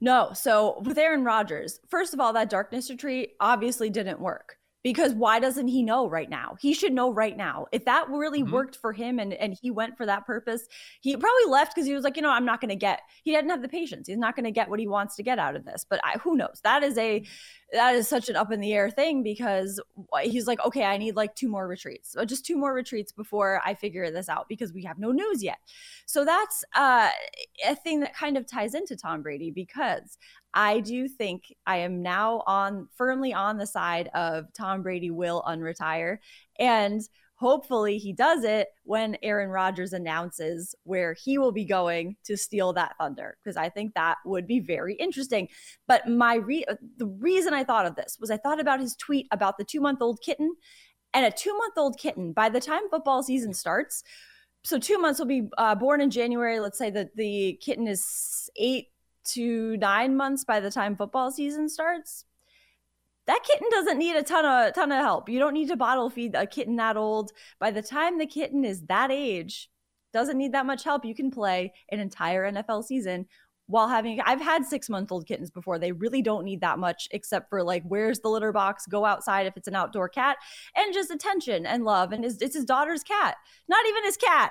No. 0.00 0.30
So 0.34 0.80
with 0.84 0.98
Aaron 0.98 1.24
Rodgers, 1.24 1.80
first 1.88 2.14
of 2.14 2.20
all, 2.20 2.32
that 2.34 2.50
darkness 2.50 2.90
retreat 2.90 3.34
obviously 3.40 3.90
didn't 3.90 4.20
work 4.20 4.57
because 4.88 5.12
why 5.12 5.38
doesn't 5.38 5.68
he 5.68 5.82
know 5.82 6.08
right 6.08 6.30
now? 6.30 6.56
He 6.58 6.72
should 6.72 6.94
know 6.94 7.12
right 7.12 7.36
now. 7.36 7.66
If 7.72 7.84
that 7.84 8.08
really 8.08 8.42
Mhm. 8.42 8.52
worked 8.52 8.76
for 8.76 8.94
him 8.94 9.18
and, 9.18 9.34
and 9.34 9.54
he 9.60 9.70
went 9.70 9.98
for 9.98 10.06
that 10.06 10.24
purpose, 10.24 10.66
he 11.02 11.14
probably 11.14 11.44
left 11.50 11.74
because 11.74 11.86
he 11.86 11.92
was 11.92 12.04
like, 12.04 12.16
you 12.16 12.22
know, 12.22 12.30
I'm 12.30 12.46
not 12.46 12.62
going 12.62 12.70
to 12.70 12.74
get, 12.74 13.02
he 13.22 13.32
didn't 13.32 13.50
have 13.50 13.60
the 13.60 13.68
patience. 13.68 14.08
He's 14.08 14.16
not 14.16 14.34
going 14.34 14.44
to 14.44 14.50
get 14.50 14.70
what 14.70 14.80
he 14.80 14.88
wants 14.88 15.14
to 15.16 15.22
get 15.22 15.38
out 15.38 15.56
of 15.56 15.66
this. 15.66 15.84
But 15.88 16.00
I, 16.04 16.16
who 16.22 16.36
knows? 16.36 16.62
That 16.64 16.82
is 16.82 16.96
a, 16.96 17.22
that 17.72 17.94
is 17.94 18.08
such 18.08 18.28
an 18.28 18.36
up 18.36 18.50
in 18.50 18.60
the 18.60 18.72
air 18.72 18.90
thing 18.90 19.22
because 19.22 19.80
he's 20.22 20.46
like, 20.46 20.64
okay, 20.64 20.84
I 20.84 20.96
need 20.96 21.16
like 21.16 21.34
two 21.34 21.48
more 21.48 21.68
retreats, 21.68 22.16
uh, 22.16 22.24
just 22.24 22.46
two 22.46 22.56
more 22.56 22.72
retreats 22.72 23.12
before 23.12 23.60
I 23.64 23.74
figure 23.74 24.10
this 24.10 24.28
out 24.28 24.48
because 24.48 24.72
we 24.72 24.82
have 24.84 24.98
no 24.98 25.12
news 25.12 25.42
yet. 25.42 25.58
So 26.06 26.24
that's 26.24 26.64
uh, 26.74 27.10
a 27.66 27.74
thing 27.74 28.00
that 28.00 28.14
kind 28.14 28.38
of 28.38 28.46
ties 28.46 28.74
into 28.74 28.96
Tom 28.96 29.22
Brady 29.22 29.50
because 29.50 30.16
I 30.54 30.80
do 30.80 31.08
think 31.08 31.54
I 31.66 31.78
am 31.78 32.02
now 32.02 32.42
on 32.46 32.88
firmly 32.96 33.34
on 33.34 33.58
the 33.58 33.66
side 33.66 34.08
of 34.14 34.52
Tom 34.54 34.82
Brady 34.82 35.10
will 35.10 35.42
unretire. 35.46 36.18
And 36.58 37.02
hopefully 37.38 37.98
he 37.98 38.12
does 38.12 38.42
it 38.42 38.68
when 38.82 39.16
Aaron 39.22 39.48
Rodgers 39.48 39.92
announces 39.92 40.74
where 40.82 41.14
he 41.14 41.38
will 41.38 41.52
be 41.52 41.64
going 41.64 42.16
to 42.24 42.36
steal 42.36 42.72
that 42.72 42.96
thunder 42.98 43.38
because 43.42 43.56
I 43.56 43.68
think 43.68 43.94
that 43.94 44.18
would 44.24 44.46
be 44.46 44.58
very 44.58 44.94
interesting. 44.94 45.48
But 45.86 46.08
my 46.08 46.34
re- 46.34 46.66
the 46.96 47.06
reason 47.06 47.54
I 47.54 47.62
thought 47.62 47.86
of 47.86 47.94
this 47.94 48.18
was 48.20 48.30
I 48.30 48.38
thought 48.38 48.60
about 48.60 48.80
his 48.80 48.96
tweet 48.96 49.28
about 49.30 49.56
the 49.56 49.64
2-month-old 49.64 50.20
kitten 50.20 50.52
and 51.14 51.24
a 51.24 51.30
2-month-old 51.30 51.98
kitten 51.98 52.32
by 52.32 52.48
the 52.48 52.60
time 52.60 52.90
football 52.90 53.22
season 53.22 53.54
starts 53.54 54.02
so 54.64 54.78
2 54.78 54.98
months 54.98 55.20
will 55.20 55.26
be 55.26 55.48
uh, 55.56 55.74
born 55.74 56.00
in 56.00 56.10
January 56.10 56.58
let's 56.60 56.76
say 56.76 56.90
that 56.90 57.14
the 57.14 57.58
kitten 57.62 57.86
is 57.86 58.50
8 58.56 58.86
to 59.24 59.76
9 59.76 60.16
months 60.16 60.44
by 60.44 60.58
the 60.58 60.70
time 60.70 60.96
football 60.96 61.30
season 61.30 61.68
starts 61.68 62.24
that 63.28 63.44
kitten 63.44 63.68
doesn't 63.70 63.98
need 63.98 64.16
a 64.16 64.22
ton 64.22 64.44
of 64.44 64.74
ton 64.74 64.90
of 64.90 64.98
help. 64.98 65.28
You 65.28 65.38
don't 65.38 65.54
need 65.54 65.68
to 65.68 65.76
bottle 65.76 66.10
feed 66.10 66.34
a 66.34 66.46
kitten 66.46 66.76
that 66.76 66.96
old. 66.96 67.30
By 67.60 67.70
the 67.70 67.82
time 67.82 68.18
the 68.18 68.26
kitten 68.26 68.64
is 68.64 68.82
that 68.86 69.12
age, 69.12 69.70
doesn't 70.12 70.38
need 70.38 70.52
that 70.52 70.66
much 70.66 70.82
help. 70.82 71.04
You 71.04 71.14
can 71.14 71.30
play 71.30 71.72
an 71.90 72.00
entire 72.00 72.50
NFL 72.50 72.84
season 72.84 73.26
while 73.66 73.86
having 73.86 74.18
I've 74.22 74.40
had 74.40 74.62
6-month-old 74.62 75.26
kittens 75.26 75.50
before. 75.50 75.78
They 75.78 75.92
really 75.92 76.22
don't 76.22 76.44
need 76.44 76.62
that 76.62 76.78
much 76.78 77.06
except 77.10 77.50
for 77.50 77.62
like 77.62 77.82
where's 77.84 78.20
the 78.20 78.28
litter 78.28 78.50
box, 78.50 78.86
go 78.86 79.04
outside 79.04 79.46
if 79.46 79.56
it's 79.56 79.68
an 79.68 79.76
outdoor 79.76 80.08
cat 80.08 80.38
and 80.74 80.94
just 80.94 81.10
attention 81.10 81.66
and 81.66 81.84
love 81.84 82.12
and 82.12 82.24
his, 82.24 82.40
it's 82.40 82.56
his 82.56 82.64
daughter's 82.64 83.02
cat. 83.02 83.36
Not 83.68 83.86
even 83.86 84.04
his 84.04 84.16
cat. 84.16 84.50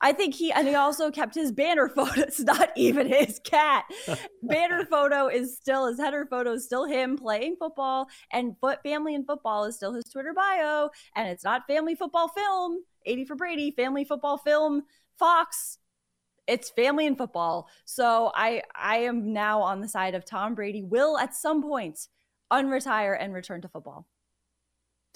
I 0.00 0.12
think 0.12 0.34
he 0.34 0.52
and 0.52 0.68
he 0.68 0.74
also 0.74 1.10
kept 1.10 1.34
his 1.34 1.52
banner 1.52 1.88
photo. 1.94 2.20
It's 2.20 2.40
not 2.40 2.70
even 2.76 3.06
his 3.06 3.40
cat. 3.40 3.84
banner 4.42 4.84
photo 4.84 5.28
is 5.28 5.56
still 5.56 5.86
his 5.86 5.98
header 5.98 6.26
photo 6.26 6.52
is 6.52 6.64
still 6.64 6.84
him 6.84 7.16
playing 7.16 7.56
football, 7.58 8.08
and 8.32 8.56
foot 8.60 8.82
family 8.82 9.14
and 9.14 9.26
football 9.26 9.64
is 9.64 9.76
still 9.76 9.94
his 9.94 10.04
Twitter 10.04 10.34
bio. 10.34 10.90
And 11.14 11.28
it's 11.28 11.44
not 11.44 11.66
family 11.66 11.94
football 11.94 12.28
film. 12.28 12.84
80 13.06 13.24
for 13.24 13.36
Brady, 13.36 13.70
family 13.70 14.04
football 14.04 14.36
film, 14.36 14.82
Fox. 15.18 15.78
It's 16.46 16.70
family 16.70 17.06
and 17.06 17.18
football. 17.18 17.68
So 17.84 18.30
I 18.34 18.62
I 18.74 18.98
am 18.98 19.32
now 19.32 19.62
on 19.62 19.80
the 19.80 19.88
side 19.88 20.14
of 20.14 20.24
Tom 20.24 20.54
Brady 20.54 20.82
will 20.82 21.18
at 21.18 21.34
some 21.34 21.62
point 21.62 22.08
unretire 22.52 23.16
and 23.18 23.32
return 23.34 23.62
to 23.62 23.68
football. 23.68 24.06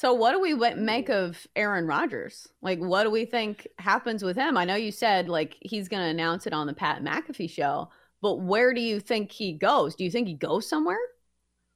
So 0.00 0.14
what 0.14 0.32
do 0.32 0.40
we 0.40 0.54
make 0.54 1.10
of 1.10 1.46
Aaron 1.54 1.86
Rodgers? 1.86 2.48
Like, 2.62 2.78
what 2.78 3.02
do 3.02 3.10
we 3.10 3.26
think 3.26 3.68
happens 3.78 4.24
with 4.24 4.34
him? 4.34 4.56
I 4.56 4.64
know 4.64 4.74
you 4.74 4.92
said 4.92 5.28
like 5.28 5.58
he's 5.60 5.88
going 5.88 6.02
to 6.02 6.08
announce 6.08 6.46
it 6.46 6.54
on 6.54 6.66
the 6.66 6.72
Pat 6.72 7.02
McAfee 7.02 7.50
show, 7.50 7.90
but 8.22 8.36
where 8.36 8.72
do 8.72 8.80
you 8.80 8.98
think 8.98 9.30
he 9.30 9.52
goes? 9.52 9.94
Do 9.94 10.04
you 10.04 10.10
think 10.10 10.26
he 10.26 10.32
goes 10.32 10.66
somewhere? 10.66 10.96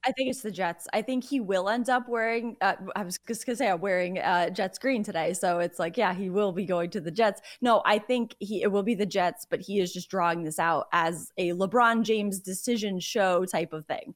I 0.06 0.12
think 0.12 0.30
it's 0.30 0.40
the 0.40 0.50
Jets. 0.50 0.86
I 0.94 1.02
think 1.02 1.22
he 1.22 1.40
will 1.40 1.68
end 1.68 1.90
up 1.90 2.08
wearing. 2.08 2.56
Uh, 2.62 2.76
I 2.96 3.04
was 3.04 3.18
just 3.28 3.44
gonna 3.44 3.56
say 3.56 3.68
I'm 3.68 3.82
wearing 3.82 4.18
uh, 4.18 4.48
Jets 4.48 4.78
green 4.78 5.04
today, 5.04 5.34
so 5.34 5.58
it's 5.58 5.78
like, 5.78 5.98
yeah, 5.98 6.14
he 6.14 6.30
will 6.30 6.52
be 6.52 6.64
going 6.64 6.88
to 6.92 7.02
the 7.02 7.10
Jets. 7.10 7.42
No, 7.60 7.82
I 7.84 7.98
think 7.98 8.36
he 8.38 8.62
it 8.62 8.72
will 8.72 8.82
be 8.82 8.94
the 8.94 9.04
Jets, 9.04 9.46
but 9.48 9.60
he 9.60 9.80
is 9.80 9.92
just 9.92 10.08
drawing 10.08 10.44
this 10.44 10.58
out 10.58 10.86
as 10.92 11.30
a 11.36 11.50
LeBron 11.50 12.04
James 12.04 12.40
decision 12.40 13.00
show 13.00 13.44
type 13.44 13.74
of 13.74 13.84
thing, 13.84 14.14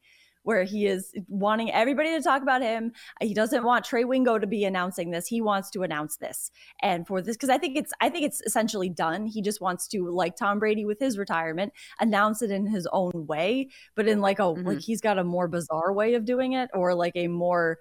where 0.49 0.65
he 0.65 0.87
is 0.87 1.13
wanting 1.29 1.71
everybody 1.71 2.09
to 2.17 2.23
talk 2.23 2.41
about 2.41 2.63
him. 2.63 2.91
He 3.21 3.35
doesn't 3.35 3.65
want 3.65 3.85
Trey 3.85 4.05
Wingo 4.05 4.39
to 4.39 4.47
be 4.47 4.65
announcing 4.65 5.11
this. 5.11 5.27
He 5.27 5.43
wants 5.43 5.69
to 5.73 5.83
announce 5.83 6.17
this, 6.17 6.51
and 6.81 7.07
for 7.07 7.21
this, 7.21 7.37
because 7.37 7.51
I 7.51 7.59
think 7.59 7.77
it's 7.77 7.93
I 8.01 8.09
think 8.09 8.25
it's 8.25 8.41
essentially 8.41 8.89
done. 8.89 9.27
He 9.27 9.43
just 9.43 9.61
wants 9.61 9.87
to, 9.89 10.09
like 10.09 10.37
Tom 10.37 10.59
Brady 10.59 10.87
with 10.87 10.99
his 10.99 11.19
retirement, 11.19 11.75
announce 12.01 12.41
it 12.41 12.51
in 12.51 12.67
his 12.67 12.89
own 12.93 13.27
way, 13.27 13.69
but 13.95 14.09
in 14.09 14.21
like 14.23 14.39
a 14.39 14.43
Mhm. 14.45 14.65
like 14.67 14.81
he's 14.81 15.03
got 15.03 15.19
a 15.19 15.25
more 15.25 15.49
bizarre 15.49 15.93
way 15.93 16.15
of 16.15 16.25
doing 16.25 16.55
it, 16.55 16.71
or 16.73 16.95
like 16.95 17.13
a 17.15 17.29
more 17.29 17.79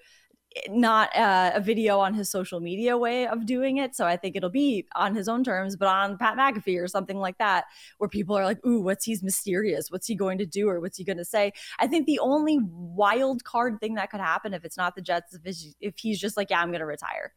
not 0.70 1.16
uh, 1.16 1.52
a 1.54 1.62
video 1.62 2.00
on 2.00 2.14
his 2.14 2.30
social 2.30 2.60
media 2.60 2.98
way 2.98 3.28
of 3.28 3.46
doing 3.46 3.78
it. 3.78 3.96
So 3.96 4.06
I 4.06 4.18
think 4.18 4.36
it'll 4.36 4.50
be 4.50 4.88
on 4.96 5.14
his 5.16 5.28
own 5.28 5.44
terms, 5.44 5.76
but 5.76 5.88
on 5.88 6.18
Pat 6.18 6.38
McAfee 6.38 6.82
or 6.82 6.88
something 6.88 7.18
like 7.18 7.38
that, 7.38 7.66
where 8.00 8.10
people 8.10 8.36
are 8.38 8.46
like, 8.46 8.66
"Ooh, 8.66 8.82
what's 8.82 9.06
he's 9.06 9.22
mysterious? 9.24 9.92
What's 9.92 10.08
he 10.08 10.16
going 10.16 10.38
to 10.40 10.46
do, 10.46 10.68
or 10.70 10.80
what's 10.80 10.98
he 10.98 11.04
going 11.04 11.18
to 11.18 11.26
say?" 11.26 11.54
I 11.80 11.88
think 11.88 12.06
the 12.08 12.20
only 12.20 12.60
wild 12.62 13.44
card 13.44 13.80
thing 13.80 13.96
that 13.96 14.10
could 14.10 14.20
happen 14.22 14.54
if 14.54 14.66
it's 14.66 14.78
not 14.78 14.96
the 14.96 15.02
Jets, 15.02 15.36
if, 15.44 15.58
if 15.80 15.98
he's 16.00 16.20
just 16.20 16.38
like, 16.38 16.50
"Yeah, 16.50 16.62
I'm 16.62 16.70
going 16.70 16.80
to 16.80 16.86
retire," 16.86 17.34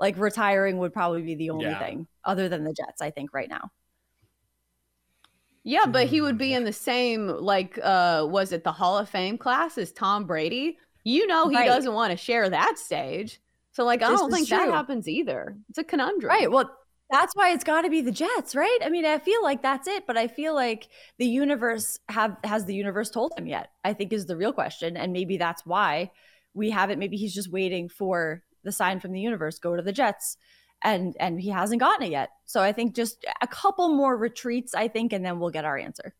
like 0.00 0.16
retiring 0.18 0.78
would 0.78 0.92
probably 0.92 1.22
be 1.22 1.34
the 1.36 1.50
only 1.50 1.64
Yeah. 1.64 1.78
thing 1.78 2.06
other 2.24 2.48
than 2.48 2.64
the 2.64 2.74
Jets. 2.74 3.02
I 3.02 3.10
think 3.10 3.32
right 3.34 3.48
now. 3.48 3.70
Yeah, 5.64 5.86
but 5.86 6.08
he 6.08 6.20
would 6.20 6.38
be 6.38 6.54
in 6.54 6.64
the 6.64 6.72
same 6.72 7.28
like 7.28 7.78
uh 7.82 8.26
was 8.28 8.52
it 8.52 8.64
the 8.64 8.72
Hall 8.72 8.98
of 8.98 9.08
Fame 9.08 9.38
class 9.38 9.78
as 9.78 9.92
Tom 9.92 10.24
Brady? 10.26 10.78
You 11.04 11.26
know 11.26 11.48
he 11.48 11.56
Right. 11.56 11.66
doesn't 11.66 11.92
want 11.92 12.10
to 12.12 12.16
share 12.16 12.48
that 12.48 12.78
stage. 12.78 13.40
So 13.72 13.84
like 13.84 14.02
I 14.02 14.10
This 14.10 14.20
don't 14.20 14.30
think 14.32 14.48
that 14.48 14.68
happens 14.68 15.08
either. 15.08 15.56
It's 15.68 15.78
a 15.78 15.84
conundrum. 15.84 16.28
Right. 16.28 16.50
Well, 16.50 16.70
that's 17.10 17.34
why 17.36 17.50
it's 17.50 17.64
got 17.64 17.82
to 17.82 17.90
be 17.90 18.00
the 18.00 18.10
Jets, 18.10 18.54
right? 18.54 18.78
I 18.82 18.88
mean, 18.88 19.04
I 19.04 19.18
feel 19.18 19.42
like 19.42 19.60
that's 19.60 19.86
it, 19.86 20.06
but 20.06 20.16
I 20.16 20.28
feel 20.28 20.54
like 20.54 20.88
the 21.18 21.26
universe 21.26 21.98
have 22.08 22.36
has 22.44 22.64
the 22.64 22.74
universe 22.74 23.10
told 23.10 23.32
him 23.36 23.46
yet? 23.46 23.68
I 23.84 23.92
think 23.92 24.12
is 24.12 24.26
the 24.26 24.36
real 24.36 24.52
question, 24.52 24.96
and 24.96 25.12
maybe 25.12 25.36
that's 25.36 25.66
why 25.66 26.10
we 26.54 26.70
haven't. 26.70 26.98
Maybe 26.98 27.16
he's 27.18 27.34
just 27.34 27.52
waiting 27.52 27.88
for 27.90 28.42
the 28.64 28.72
sign 28.72 28.98
from 29.00 29.12
the 29.12 29.20
universe. 29.20 29.58
Go 29.58 29.76
to 29.76 29.82
the 29.82 29.92
Jets, 29.92 30.38
and 30.82 31.14
and 31.20 31.38
he 31.40 31.50
hasn't 31.50 31.80
gotten 31.80 32.06
it 32.06 32.12
yet. 32.12 32.30
So 32.46 32.62
I 32.62 32.72
think 32.72 32.94
just 32.94 33.26
a 33.42 33.46
couple 33.46 33.88
more 33.90 34.16
retreats, 34.16 34.74
I 34.74 34.88
think, 34.88 35.12
and 35.12 35.24
then 35.24 35.38
we'll 35.38 35.50
get 35.50 35.66
our 35.66 35.76
answer. 35.76 36.14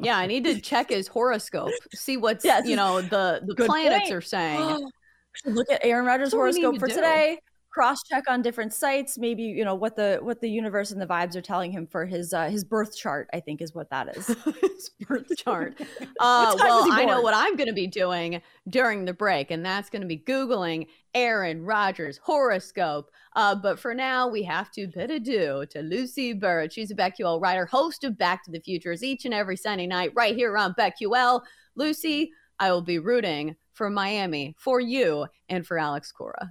Yeah, 0.00 0.16
I 0.18 0.26
need 0.26 0.44
to 0.44 0.60
check 0.72 0.90
his 0.90 1.08
horoscope, 1.08 1.72
see 1.94 2.16
what's 2.16 2.44
Yes. 2.44 2.66
you 2.68 2.76
know 2.76 3.00
the 3.02 3.40
the 3.44 3.54
Good 3.54 3.66
planets 3.66 4.04
point. 4.04 4.12
are 4.14 4.20
saying. 4.20 4.90
Look 5.44 5.70
at 5.70 5.84
Aaron 5.84 6.06
Rodgers' 6.06 6.30
That's 6.30 6.34
what 6.38 6.44
we 6.46 6.52
need 6.52 6.62
horoscope 6.62 6.80
for 6.80 6.88
do. 6.88 6.94
today. 6.94 7.38
Cross 7.76 8.04
check 8.04 8.24
on 8.26 8.40
different 8.40 8.72
sites. 8.72 9.18
Maybe 9.18 9.42
you 9.42 9.62
know 9.62 9.74
what 9.74 9.96
the 9.96 10.18
what 10.22 10.40
the 10.40 10.48
universe 10.48 10.92
and 10.92 11.02
the 11.02 11.06
vibes 11.06 11.36
are 11.36 11.42
telling 11.42 11.70
him 11.70 11.86
for 11.86 12.06
his 12.06 12.32
uh, 12.32 12.48
his 12.48 12.64
birth 12.64 12.96
chart. 12.96 13.28
I 13.34 13.40
think 13.40 13.60
is 13.60 13.74
what 13.74 13.90
that 13.90 14.16
is. 14.16 14.28
his 14.62 14.90
birth 15.06 15.26
chart. 15.36 15.78
Uh, 16.18 16.54
What 16.54 16.58
time 16.58 16.68
was 16.68 16.88
well, 16.88 16.92
I 16.98 17.04
know 17.04 17.20
what 17.20 17.34
I'm 17.34 17.56
going 17.56 17.68
to 17.68 17.74
be 17.74 17.86
doing 17.86 18.40
during 18.70 19.04
the 19.04 19.12
break, 19.12 19.50
and 19.50 19.64
that's 19.64 19.90
going 19.90 20.00
to 20.00 20.08
be 20.08 20.16
Googling 20.16 20.86
Aaron 21.12 21.62
Rodgers' 21.62 22.18
horoscope. 22.22 23.10
Uh, 23.34 23.54
but 23.54 23.78
for 23.78 23.92
now, 23.94 24.26
we 24.26 24.42
have 24.44 24.70
to 24.72 24.86
bid 24.86 25.10
adieu 25.10 25.66
to 25.68 25.82
Lucy 25.82 26.32
Bird. 26.32 26.72
She's 26.72 26.90
a 26.90 26.94
BetQL 26.94 27.42
writer, 27.42 27.66
host 27.66 28.04
of 28.04 28.16
Back 28.16 28.42
to 28.44 28.50
the 28.50 28.60
Futures 28.60 29.02
each 29.02 29.26
and 29.26 29.34
every 29.34 29.58
Sunday 29.58 29.86
night 29.86 30.12
right 30.16 30.34
here 30.34 30.56
on 30.56 30.72
BetQL. 30.72 31.42
Lucy, 31.74 32.30
I 32.58 32.72
will 32.72 32.80
be 32.82 32.98
rooting 32.98 33.56
for 33.74 33.90
Miami, 33.90 34.54
for 34.58 34.80
you, 34.80 35.26
and 35.50 35.66
for 35.66 35.78
Alex 35.78 36.10
Cora. 36.10 36.50